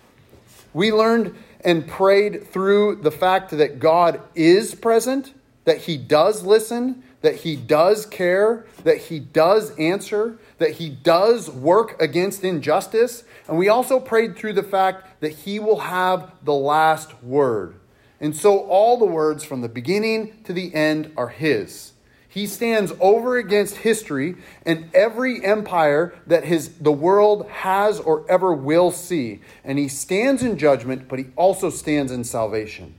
We 0.72 0.92
learned 0.92 1.34
and 1.64 1.86
prayed 1.86 2.48
through 2.48 2.96
the 2.96 3.10
fact 3.10 3.50
that 3.50 3.78
God 3.78 4.20
is 4.34 4.74
present, 4.74 5.32
that 5.64 5.78
He 5.78 5.96
does 5.96 6.42
listen, 6.42 7.02
that 7.22 7.36
He 7.36 7.56
does 7.56 8.06
care, 8.06 8.66
that 8.84 8.98
He 8.98 9.18
does 9.18 9.76
answer, 9.76 10.38
that 10.62 10.72
He 10.72 10.88
does 10.88 11.50
work 11.50 12.00
against 12.00 12.44
injustice, 12.44 13.24
and 13.48 13.58
we 13.58 13.68
also 13.68 14.00
prayed 14.00 14.36
through 14.36 14.54
the 14.54 14.62
fact 14.62 15.20
that 15.20 15.32
he 15.32 15.58
will 15.58 15.80
have 15.80 16.32
the 16.42 16.54
last 16.54 17.22
word. 17.22 17.74
And 18.20 18.36
so 18.36 18.60
all 18.60 18.96
the 18.96 19.04
words 19.04 19.42
from 19.42 19.60
the 19.60 19.68
beginning 19.68 20.42
to 20.44 20.52
the 20.52 20.72
end 20.74 21.12
are 21.16 21.28
his. 21.28 21.92
He 22.28 22.46
stands 22.46 22.92
over 23.00 23.36
against 23.36 23.78
history 23.78 24.36
and 24.64 24.88
every 24.94 25.44
empire 25.44 26.14
that 26.26 26.44
his, 26.44 26.78
the 26.78 26.92
world 26.92 27.48
has 27.48 28.00
or 28.00 28.24
ever 28.30 28.54
will 28.54 28.90
see. 28.90 29.40
And 29.64 29.78
he 29.78 29.88
stands 29.88 30.42
in 30.42 30.56
judgment, 30.56 31.08
but 31.08 31.18
he 31.18 31.26
also 31.36 31.68
stands 31.68 32.10
in 32.10 32.24
salvation. 32.24 32.94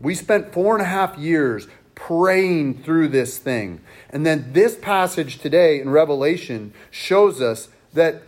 We 0.00 0.14
spent 0.14 0.54
four 0.54 0.74
and 0.74 0.82
a 0.82 0.86
half 0.86 1.18
years 1.18 1.66
praying 1.94 2.82
through 2.82 3.08
this 3.08 3.38
thing. 3.38 3.80
And 4.10 4.24
then 4.26 4.52
this 4.52 4.76
passage 4.76 5.38
today 5.38 5.80
in 5.80 5.90
Revelation 5.90 6.72
shows 6.90 7.40
us 7.40 7.68
that 7.92 8.22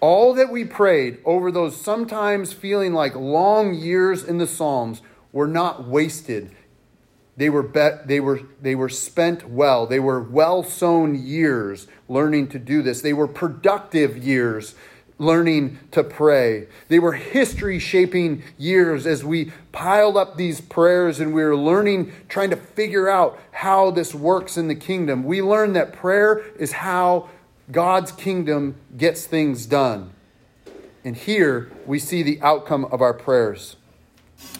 all 0.00 0.34
that 0.34 0.50
we 0.50 0.64
prayed 0.64 1.18
over 1.24 1.50
those 1.50 1.80
sometimes 1.80 2.52
feeling 2.52 2.92
like 2.92 3.14
long 3.14 3.74
years 3.74 4.22
in 4.22 4.38
the 4.38 4.46
Psalms 4.46 5.00
were 5.32 5.46
not 5.48 5.86
wasted. 5.86 6.50
They 7.36 7.50
were, 7.50 7.62
be- 7.62 7.90
they, 8.06 8.20
were, 8.20 8.40
they 8.60 8.74
were 8.74 8.88
spent 8.88 9.48
well. 9.48 9.86
They 9.86 10.00
were 10.00 10.22
well 10.22 10.62
sown 10.62 11.14
years 11.14 11.86
learning 12.08 12.48
to 12.48 12.58
do 12.58 12.82
this. 12.82 13.02
They 13.02 13.12
were 13.12 13.28
productive 13.28 14.16
years 14.16 14.74
learning 15.18 15.78
to 15.92 16.04
pray. 16.04 16.66
They 16.88 16.98
were 16.98 17.12
history 17.12 17.78
shaping 17.78 18.42
years 18.58 19.06
as 19.06 19.24
we 19.24 19.52
piled 19.72 20.16
up 20.16 20.36
these 20.36 20.60
prayers 20.60 21.20
and 21.20 21.32
we 21.32 21.42
were 21.42 21.56
learning, 21.56 22.12
trying 22.28 22.50
to 22.50 22.56
figure 22.56 23.08
out 23.08 23.38
how 23.52 23.90
this 23.90 24.14
works 24.14 24.56
in 24.56 24.68
the 24.68 24.74
kingdom. 24.74 25.24
We 25.24 25.40
learned 25.40 25.74
that 25.76 25.92
prayer 25.92 26.42
is 26.58 26.72
how 26.72 27.30
God's 27.72 28.12
kingdom 28.12 28.76
gets 28.96 29.26
things 29.26 29.66
done. 29.66 30.12
And 31.04 31.16
here 31.16 31.70
we 31.86 31.98
see 31.98 32.22
the 32.22 32.40
outcome 32.42 32.84
of 32.86 33.00
our 33.00 33.14
prayers. 33.14 33.76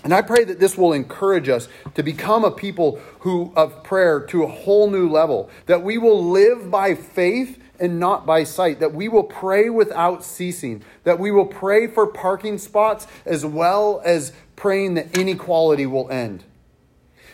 And 0.04 0.14
I 0.14 0.22
pray 0.22 0.44
that 0.44 0.60
this 0.60 0.78
will 0.78 0.92
encourage 0.92 1.48
us 1.48 1.68
to 1.94 2.02
become 2.02 2.44
a 2.44 2.50
people 2.50 3.00
who 3.20 3.52
of 3.56 3.82
prayer 3.82 4.20
to 4.26 4.44
a 4.44 4.48
whole 4.48 4.90
new 4.90 5.08
level, 5.08 5.50
that 5.66 5.82
we 5.82 5.98
will 5.98 6.24
live 6.24 6.70
by 6.70 6.94
faith 6.94 7.60
and 7.80 7.98
not 8.00 8.26
by 8.26 8.44
sight, 8.44 8.80
that 8.80 8.94
we 8.94 9.08
will 9.08 9.24
pray 9.24 9.68
without 9.68 10.24
ceasing, 10.24 10.82
that 11.04 11.18
we 11.18 11.30
will 11.30 11.46
pray 11.46 11.86
for 11.86 12.06
parking 12.06 12.58
spots 12.58 13.06
as 13.24 13.44
well 13.44 14.00
as 14.04 14.32
praying 14.56 14.94
that 14.94 15.16
inequality 15.16 15.86
will 15.86 16.10
end. 16.10 16.44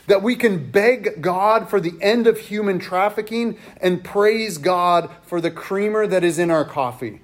That 0.07 0.23
we 0.23 0.35
can 0.35 0.71
beg 0.71 1.23
God 1.23 1.71
for 1.71 1.81
the 1.81 1.95
end 2.01 2.27
of 2.27 2.39
human 2.39 2.79
trafficking 2.79 3.57
and 3.81 4.03
praise 4.03 4.59
God 4.59 5.11
for 5.23 5.41
the 5.41 5.51
creamer 5.51 6.07
that 6.07 6.25
is 6.25 6.39
in 6.39 6.51
our 6.51 6.65
coffee 6.65 7.21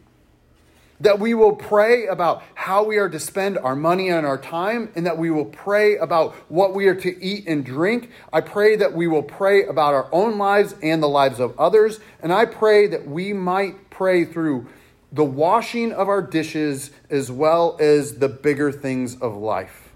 that 1.00 1.18
we 1.20 1.34
will 1.34 1.54
pray 1.54 2.06
about 2.06 2.42
how 2.54 2.82
we 2.84 2.96
are 2.96 3.08
to 3.08 3.20
spend 3.20 3.56
our 3.58 3.76
money 3.76 4.08
and 4.08 4.26
our 4.26 4.38
time, 4.38 4.90
and 4.96 5.06
that 5.06 5.16
we 5.16 5.30
will 5.30 5.44
pray 5.44 5.96
about 5.96 6.34
what 6.48 6.74
we 6.74 6.86
are 6.86 6.94
to 6.94 7.22
eat 7.24 7.46
and 7.46 7.64
drink. 7.64 8.10
I 8.32 8.40
pray 8.40 8.76
that 8.76 8.92
we 8.92 9.06
will 9.06 9.22
pray 9.22 9.64
about 9.64 9.94
our 9.94 10.08
own 10.12 10.38
lives 10.38 10.74
and 10.82 11.02
the 11.02 11.08
lives 11.08 11.38
of 11.40 11.58
others. 11.58 12.00
And 12.20 12.32
I 12.32 12.46
pray 12.46 12.88
that 12.88 13.06
we 13.06 13.32
might 13.32 13.90
pray 13.90 14.24
through 14.24 14.66
the 15.12 15.24
washing 15.24 15.92
of 15.92 16.08
our 16.08 16.20
dishes 16.20 16.90
as 17.08 17.30
well 17.30 17.76
as 17.80 18.18
the 18.18 18.28
bigger 18.28 18.72
things 18.72 19.16
of 19.20 19.36
life. 19.36 19.90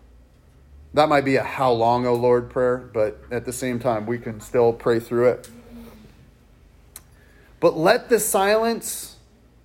That 0.95 1.09
might 1.09 1.25
be 1.25 1.37
a 1.37 1.43
how 1.43 1.73
long, 1.73 2.07
O 2.07 2.15
Lord 2.15 2.51
prayer, 2.51 2.77
but 2.77 3.19
at 3.31 3.45
the 3.45 3.53
same 3.53 3.79
time, 3.79 4.07
we 4.07 4.19
can 4.19 4.41
still 4.41 4.73
pray 4.73 5.01
through 5.01 5.29
it. 5.29 5.51
But 7.61 7.77
let 7.77 8.09
the 8.09 8.19
silence 8.19 9.17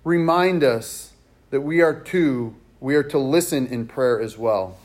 remind 0.04 0.64
us 0.64 1.07
that 1.50 1.60
we 1.60 1.80
are 1.80 1.94
to 1.94 2.54
we 2.80 2.94
are 2.94 3.02
to 3.02 3.18
listen 3.18 3.66
in 3.66 3.86
prayer 3.86 4.20
as 4.20 4.38
well. 4.38 4.78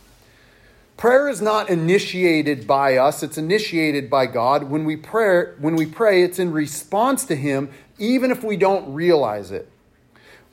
Prayer 0.98 1.27
is 1.29 1.41
not 1.41 1.70
initiated 1.70 2.65
by 2.65 2.98
us, 2.98 3.24
it's 3.24 3.38
initiated 3.38 4.10
by 4.10 4.25
God. 4.25 4.63
When 4.63 4.86
we 4.86 4.96
pray, 4.96 5.53
when 5.60 5.75
we 5.75 5.86
pray, 5.86 6.24
it's 6.24 6.39
in 6.39 6.51
response 6.51 7.25
to 7.25 7.36
him 7.36 7.70
even 8.00 8.32
if 8.32 8.43
we 8.43 8.58
don't 8.58 8.93
realize 8.93 9.51
it. 9.51 9.70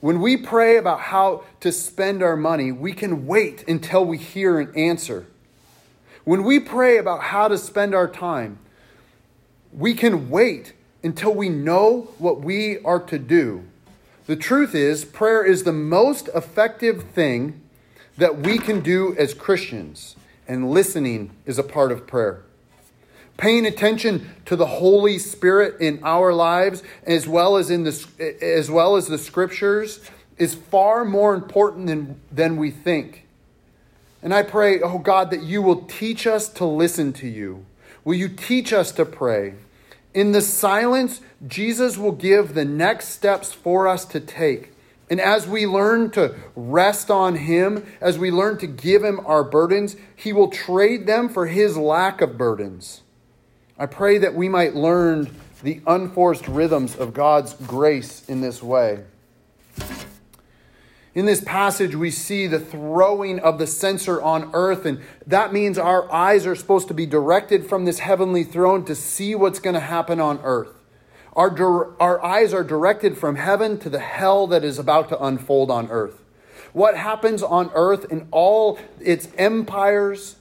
When 0.01 0.21
we 0.21 0.37
pray 0.37 0.77
about 0.77 1.01
how 1.01 1.45
to 1.61 1.73
spend 1.73 2.23
our 2.23 2.37
money, 2.37 2.73
we 2.73 2.93
can 2.93 3.27
wait 3.27 3.69
until 3.69 4.05
we 4.05 4.17
hear 4.19 4.59
an 4.59 4.73
answer. 4.75 5.27
When 6.25 6.45
we 6.45 6.59
pray 6.59 6.97
about 6.97 7.23
how 7.23 7.49
to 7.49 7.59
spend 7.59 7.95
our 7.95 8.09
time, 8.09 8.59
we 9.73 9.95
can 9.95 10.31
wait 10.31 10.73
until 11.03 11.35
we 11.35 11.49
know 11.49 12.09
what 12.19 12.41
we 12.41 12.79
are 12.81 13.01
to 13.01 13.19
do. 13.19 13.65
The 14.31 14.37
truth 14.37 14.77
is, 14.77 15.05
prayer 15.05 15.45
is 15.45 15.65
the 15.65 15.73
most 15.73 16.29
effective 16.37 17.03
thing 17.03 17.63
that 18.17 18.39
we 18.39 18.59
can 18.59 18.79
do 18.79 19.13
as 19.19 19.35
Christians, 19.35 20.15
and 20.47 20.71
listening 20.71 21.33
is 21.47 21.59
a 21.59 21.65
part 21.65 21.91
of 21.91 22.07
prayer. 22.07 22.45
Paying 23.39 23.67
attention 23.67 24.31
to 24.45 24.55
the 24.55 24.67
Holy 24.67 25.19
Spirit 25.19 25.81
in 25.81 25.99
our 26.05 26.33
lives, 26.33 26.85
as 27.03 27.27
well 27.27 27.57
as 27.57 27.71
in 27.71 27.83
the, 27.83 28.39
as 28.41 28.71
well 28.71 28.95
as 28.95 29.09
the 29.09 29.19
scriptures, 29.19 29.99
is 30.39 30.55
far 30.55 31.05
more 31.05 31.35
important 31.35 31.89
than, 31.89 32.21
than 32.31 32.57
we 32.57 32.71
think. 32.71 33.27
And 34.23 34.33
I 34.33 34.45
pray, 34.45 34.81
oh 34.81 35.01
God, 35.01 35.33
that 35.33 35.43
you 35.43 35.61
will 35.61 35.83
teach 35.87 36.29
us 36.29 36.49
to 36.51 36.65
listen 36.65 37.13
to 37.15 37.27
you. 37.27 37.67
Will 38.05 38.15
you 38.15 38.29
teach 38.29 38.73
us 38.73 38.93
to 38.93 39.05
pray? 39.05 39.55
In 40.13 40.33
the 40.33 40.41
silence, 40.41 41.21
Jesus 41.47 41.97
will 41.97 42.13
give 42.13 42.55
the 42.55 42.65
next 42.65 43.09
steps 43.09 43.53
for 43.53 43.87
us 43.87 44.05
to 44.07 44.21
take. 44.21 44.73
And 45.09 45.21
as 45.21 45.47
we 45.47 45.67
learn 45.67 46.11
to 46.13 46.35
rest 46.55 47.11
on 47.11 47.35
Him, 47.35 47.85
as 48.01 48.19
we 48.19 48.31
learn 48.31 48.59
to 48.59 48.67
give 48.67 49.03
Him 49.03 49.21
our 49.27 49.43
burdens, 49.43 49.97
He 50.15 50.33
will 50.33 50.49
trade 50.49 51.07
them 51.07 51.29
for 51.29 51.47
His 51.47 51.77
lack 51.77 52.21
of 52.21 52.39
burdens. 52.39 53.03
I 53.79 53.87
pray 53.87 54.19
that 54.19 54.35
we 54.35 54.49
might 54.49 54.75
learn 54.75 55.35
the 55.63 55.81
unforced 55.87 56.47
rhythms 56.47 56.97
of 56.97 57.13
God's 57.13 57.55
grace 57.55 58.29
in 58.29 58.41
this 58.41 58.63
way. 58.63 59.05
In 61.13 61.27
this 61.27 61.41
passage, 61.41 61.97
we 61.97 62.13
see 62.13 62.47
the 62.47 62.61
throwing 62.61 63.41
of 63.41 63.59
the 63.59 63.67
censer 63.67 64.23
on 64.23 64.51
earth, 64.53 64.87
and 64.87 65.01
that 65.27 65.53
means 65.53 65.77
our 65.77 66.11
eyes 66.13 66.47
are 66.47 66.55
supposed 66.55 66.87
to 66.89 66.95
be 66.95 67.05
directed 67.05 67.67
from 67.67 67.85
this 67.85 67.99
heavenly 67.99 68.45
throne 68.45 68.85
to 68.85 68.95
see 68.95 69.35
what's 69.35 69.59
going 69.59 69.75
to 69.75 69.81
happen 69.81 70.21
on 70.21 70.39
earth. 70.45 70.73
Our, 71.35 72.01
our 72.01 72.25
eyes 72.25 72.55
are 72.55 72.63
directed 72.63 73.19
from 73.19 73.37
heaven 73.37 73.79
to 73.81 73.91
the 73.91 73.99
hell 73.99 74.47
that 74.49 74.63
is 74.63 74.79
about 74.79 75.09
to 75.09 75.21
unfold 75.21 75.71
on 75.71 75.91
earth. 75.91 76.23
What 76.73 76.97
happens 76.97 77.43
on 77.43 77.71
earth 77.75 78.05
in 78.13 78.29
all 78.31 78.79
its 79.01 79.29
empires, 79.37 80.37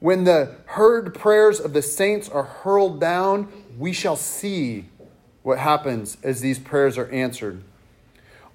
when 0.00 0.24
the 0.24 0.56
heard 0.66 1.14
prayers 1.14 1.60
of 1.60 1.72
the 1.72 1.82
saints 1.82 2.28
are 2.28 2.42
hurled 2.42 3.00
down, 3.00 3.52
we 3.78 3.92
shall 3.92 4.16
see 4.16 4.86
what 5.44 5.58
happens 5.58 6.16
as 6.24 6.40
these 6.40 6.58
prayers 6.58 6.98
are 6.98 7.08
answered. 7.10 7.62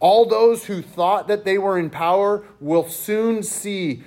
All 0.03 0.25
those 0.25 0.65
who 0.65 0.81
thought 0.81 1.29
that 1.29 1.45
they 1.45 1.57
were 1.57 1.79
in 1.79 1.89
power 1.89 2.43
will 2.59 2.89
soon 2.89 3.41
see 3.41 4.03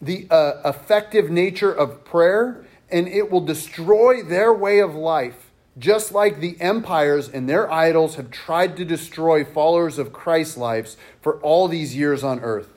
the 0.00 0.26
uh, 0.30 0.62
effective 0.64 1.28
nature 1.28 1.70
of 1.70 2.06
prayer, 2.06 2.64
and 2.90 3.06
it 3.06 3.30
will 3.30 3.42
destroy 3.42 4.22
their 4.22 4.50
way 4.54 4.78
of 4.78 4.94
life, 4.94 5.52
just 5.76 6.10
like 6.10 6.40
the 6.40 6.58
empires 6.58 7.28
and 7.28 7.46
their 7.46 7.70
idols 7.70 8.14
have 8.14 8.30
tried 8.30 8.78
to 8.78 8.84
destroy 8.86 9.44
followers 9.44 9.98
of 9.98 10.10
Christ's 10.10 10.56
lives 10.56 10.96
for 11.20 11.38
all 11.42 11.68
these 11.68 11.94
years 11.94 12.24
on 12.24 12.40
earth. 12.40 12.72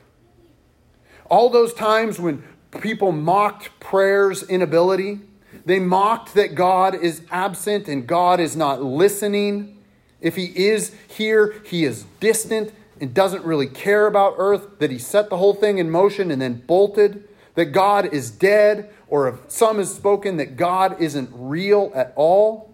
All 1.29 1.49
those 1.49 1.73
times 1.73 2.19
when 2.19 2.43
people 2.81 3.13
mocked 3.13 3.69
prayer's 3.79 4.43
inability, 4.43 5.21
they 5.65 5.79
mocked 5.79 6.33
that 6.33 6.55
God 6.55 6.93
is 6.93 7.21
absent 7.31 7.87
and 7.87 8.05
God 8.05 8.41
is 8.41 8.57
not 8.57 8.83
listening. 8.83 9.78
If 10.21 10.35
he 10.35 10.45
is 10.45 10.93
here, 11.07 11.61
he 11.65 11.85
is 11.85 12.05
distant 12.19 12.73
and 12.99 13.13
doesn't 13.13 13.45
really 13.45 13.67
care 13.67 14.07
about 14.07 14.35
earth, 14.37 14.79
that 14.79 14.91
he 14.91 14.97
set 14.97 15.29
the 15.29 15.37
whole 15.37 15.53
thing 15.53 15.77
in 15.77 15.89
motion 15.89 16.31
and 16.31 16.41
then 16.41 16.63
bolted, 16.67 17.27
that 17.55 17.67
God 17.67 18.13
is 18.13 18.29
dead, 18.29 18.89
or 19.07 19.27
if 19.27 19.35
some 19.47 19.77
has 19.77 19.93
spoken 19.93 20.37
that 20.37 20.57
God 20.57 21.01
isn't 21.01 21.29
real 21.33 21.91
at 21.95 22.13
all, 22.15 22.69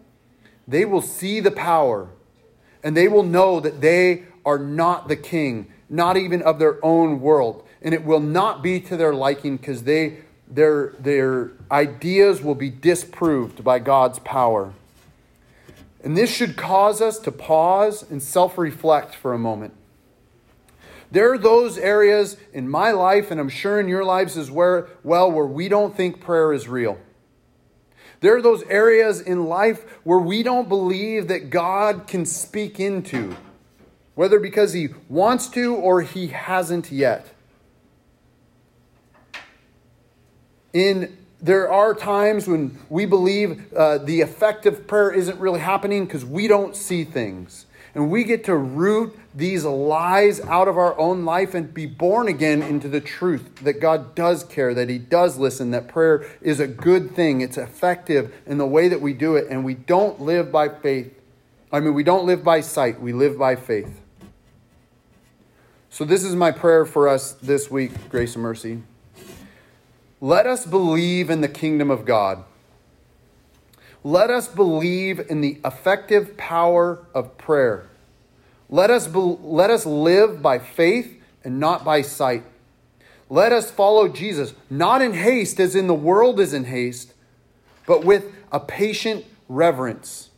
they 0.68 0.86
will 0.86 1.02
see 1.02 1.40
the 1.40 1.52
power 1.52 2.10
and 2.84 2.96
they 2.96 3.08
will 3.08 3.24
know 3.24 3.60
that 3.60 3.82
they 3.82 4.24
are 4.46 4.60
not 4.60 5.08
the 5.08 5.16
king, 5.16 5.68
not 5.90 6.18
even 6.18 6.42
of 6.44 6.60
their 6.60 6.84
own 6.86 7.20
world. 7.20 7.64
And 7.82 7.94
it 7.94 8.04
will 8.04 8.20
not 8.20 8.62
be 8.62 8.80
to 8.82 8.98
their 8.98 9.14
liking 9.14 9.58
because 9.58 9.84
they 9.84 10.20
their, 10.48 10.94
their 11.00 11.52
ideas 11.72 12.42
will 12.42 12.56
be 12.56 12.70
disproved 12.70 13.64
by 13.64 13.80
God's 13.80 14.20
power. 14.20 14.74
And 16.06 16.16
this 16.16 16.30
should 16.30 16.56
cause 16.56 17.02
us 17.02 17.18
to 17.20 17.32
pause 17.32 18.10
and 18.10 18.22
self 18.22 18.60
reflect 18.60 19.16
for 19.16 19.34
a 19.34 19.40
moment. 19.40 19.74
There 21.10 21.34
are 21.34 21.38
those 21.38 21.80
areas 21.80 22.38
in 22.54 22.70
my 22.70 22.92
life, 22.92 23.32
and 23.32 23.40
I'm 23.40 23.50
sure 23.50 23.80
in 23.80 23.88
your 23.88 24.06
lives 24.06 24.38
as 24.38 24.52
well, 24.52 24.86
where 25.02 25.46
we 25.48 25.68
don't 25.68 25.98
think 25.98 26.22
prayer 26.22 26.54
is 26.54 26.68
real. 26.68 27.00
There 28.20 28.38
are 28.38 28.42
those 28.42 28.62
areas 28.64 29.20
in 29.20 29.46
life 29.46 29.84
where 30.04 30.20
we 30.20 30.44
don't 30.44 30.70
believe 30.70 31.28
that 31.28 31.50
God 31.50 32.06
can 32.06 32.26
speak 32.26 32.80
into, 32.80 33.36
whether 34.14 34.40
because 34.40 34.74
He 34.74 34.90
wants 35.10 35.48
to 35.50 35.76
or 35.76 36.04
He 36.04 36.28
hasn't 36.28 36.92
yet. 36.92 37.34
In 40.72 41.18
there 41.42 41.72
are 41.72 41.94
times 41.94 42.48
when 42.48 42.80
we 42.90 43.06
believe 43.06 43.74
uh, 43.74 43.98
the 44.00 44.22
effective 44.22 44.88
prayer 44.88 45.12
isn't 45.12 45.40
really 45.40 45.60
happening 45.60 46.06
because 46.06 46.26
we 46.26 46.48
don't 46.48 46.76
see 46.76 47.04
things. 47.04 47.66
And 47.94 48.12
we 48.12 48.26
get 48.26 48.44
to 48.46 48.56
root 48.58 49.18
these 49.34 49.64
lies 49.64 50.42
out 50.42 50.68
of 50.68 50.78
our 50.78 50.98
own 51.00 51.24
life 51.24 51.54
and 51.54 51.74
be 51.74 51.86
born 51.86 52.28
again 52.28 52.62
into 52.62 52.90
the 52.90 53.00
truth 53.00 53.64
that 53.64 53.80
God 53.80 54.16
does 54.16 54.44
care, 54.44 54.74
that 54.74 54.90
He 54.90 54.98
does 54.98 55.38
listen, 55.38 55.72
that 55.72 55.88
prayer 55.88 56.26
is 56.42 56.60
a 56.60 56.68
good 56.68 57.16
thing, 57.16 57.40
it's 57.40 57.58
effective 57.58 58.34
in 58.46 58.58
the 58.58 58.66
way 58.66 58.90
that 58.90 59.00
we 59.00 59.14
do 59.14 59.36
it, 59.36 59.48
and 59.50 59.64
we 59.64 59.76
don't 59.76 60.20
live 60.20 60.52
by 60.52 60.68
faith. 60.68 61.14
I 61.72 61.80
mean, 61.80 61.94
we 61.94 62.04
don't 62.04 62.26
live 62.26 62.44
by 62.44 62.60
sight, 62.62 63.00
we 63.00 63.14
live 63.14 63.38
by 63.38 63.56
faith. 63.56 64.02
So, 65.90 66.04
this 66.04 66.26
is 66.26 66.36
my 66.36 66.52
prayer 66.52 66.86
for 66.86 67.08
us 67.08 67.32
this 67.34 67.72
week, 67.72 68.10
Grace 68.10 68.36
and 68.36 68.44
Mercy. 68.44 68.84
Let 70.22 70.48
us 70.48 70.66
believe 70.66 71.30
in 71.30 71.42
the 71.42 71.48
kingdom 71.48 71.92
of 71.92 72.06
God. 72.06 72.44
Let 74.04 74.30
us 74.30 74.48
believe 74.48 75.20
in 75.20 75.42
the 75.42 75.60
effective 75.66 76.38
power 76.38 77.06
of 77.14 77.38
prayer. 77.38 77.88
Let 78.70 78.90
us, 78.90 79.08
be, 79.08 79.20
let 79.20 79.70
us 79.70 79.86
live 79.86 80.42
by 80.42 80.60
faith 80.60 81.22
and 81.44 81.60
not 81.60 81.84
by 81.84 82.02
sight. 82.02 82.44
Let 83.30 83.52
us 83.52 83.72
follow 83.72 84.08
Jesus, 84.08 84.54
not 84.70 85.02
in 85.02 85.14
haste 85.14 85.60
as 85.60 85.76
in 85.76 85.88
the 85.88 85.94
world 85.94 86.40
is 86.40 86.54
in 86.54 86.66
haste, 86.66 87.14
but 87.88 88.06
with 88.06 88.32
a 88.52 88.60
patient 88.60 89.26
reverence. 89.50 90.30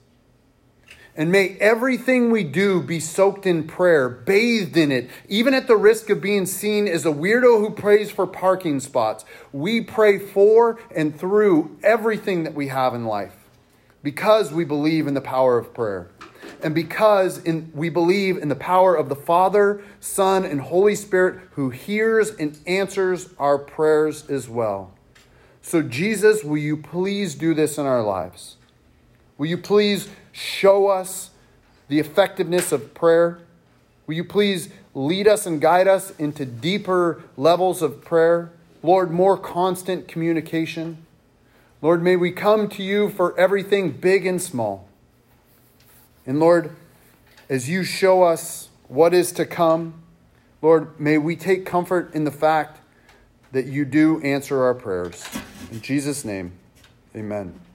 And 1.18 1.32
may 1.32 1.58
everything 1.60 2.30
we 2.30 2.44
do 2.44 2.80
be 2.80 3.00
soaked 3.00 3.48
in 3.48 3.64
prayer, 3.64 4.08
bathed 4.08 4.78
in 4.78 4.92
it, 4.92 5.10
even 5.28 5.56
at 5.56 5.66
the 5.66 5.76
risk 5.76 6.12
of 6.12 6.22
being 6.22 6.46
seen 6.46 6.88
as 6.88 7.08
a 7.08 7.12
weirdo 7.12 7.60
who 7.60 7.72
prays 7.72 8.12
for 8.12 8.28
parking 8.28 8.80
spots. 8.80 9.26
We 9.52 9.82
pray 9.82 10.20
for 10.20 10.80
and 10.96 11.20
through 11.20 11.76
everything 11.82 12.44
that 12.44 12.54
we 12.54 12.68
have 12.68 12.94
in 12.94 13.06
life 13.06 13.34
because 14.04 14.54
we 14.54 14.64
believe 14.64 15.08
in 15.08 15.16
the 15.16 15.22
power 15.22 15.58
of 15.58 15.74
prayer. 15.74 16.08
And 16.62 16.76
because 16.76 17.40
in, 17.40 17.72
we 17.74 17.90
believe 17.90 18.38
in 18.38 18.50
the 18.50 18.56
power 18.56 18.96
of 18.96 19.10
the 19.10 19.16
Father, 19.16 19.84
Son, 20.00 20.46
and 20.46 20.62
Holy 20.62 20.96
Spirit 20.96 21.42
who 21.54 21.72
hears 21.72 22.30
and 22.30 22.60
answers 22.68 23.30
our 23.40 23.58
prayers 23.58 24.30
as 24.30 24.48
well. 24.48 24.94
So, 25.64 25.82
Jesus, 25.82 26.44
will 26.44 26.58
you 26.58 26.78
please 26.78 27.34
do 27.34 27.56
this 27.56 27.80
in 27.80 27.88
our 27.88 28.04
lives? 28.04 28.56
Will 29.38 29.48
you 29.48 29.58
please 29.58 30.08
show 30.38 30.88
us 30.88 31.32
the 31.88 32.00
effectiveness 32.00 32.72
of 32.72 32.94
prayer? 32.94 33.40
Will 34.06 34.16
you 34.16 34.24
please 34.24 34.70
lead 34.94 35.28
us 35.28 35.46
and 35.46 35.60
guide 35.60 35.88
us 35.88 36.12
into 36.18 36.46
deeper 36.46 37.24
levels 37.36 37.82
of 37.82 38.04
prayer? 38.04 38.52
Lord, 38.84 39.12
more 39.12 39.38
constant 39.38 40.08
communication. 40.08 41.06
Lord, 41.82 42.04
may 42.04 42.16
we 42.16 42.32
come 42.32 42.70
to 42.70 42.84
you 42.84 43.10
for 43.10 43.38
everything 43.40 43.92
big 43.92 44.26
and 44.26 44.42
small. 44.42 44.88
And 46.26 46.40
Lord, 46.40 46.76
as 47.50 47.70
you 47.70 47.84
show 47.84 48.24
us 48.24 48.70
what 48.88 49.14
is 49.14 49.32
to 49.34 49.46
come, 49.46 49.94
Lord, 50.62 51.00
may 51.00 51.18
we 51.18 51.36
take 51.36 51.66
comfort 51.66 52.14
in 52.14 52.24
the 52.24 52.32
fact 52.32 52.80
that 53.52 53.66
you 53.66 53.86
do 53.86 54.22
answer 54.22 54.64
our 54.64 54.74
prayers. 54.74 55.24
In 55.72 55.82
Jesus' 55.82 56.26
name, 56.26 56.52
amen. 57.16 57.67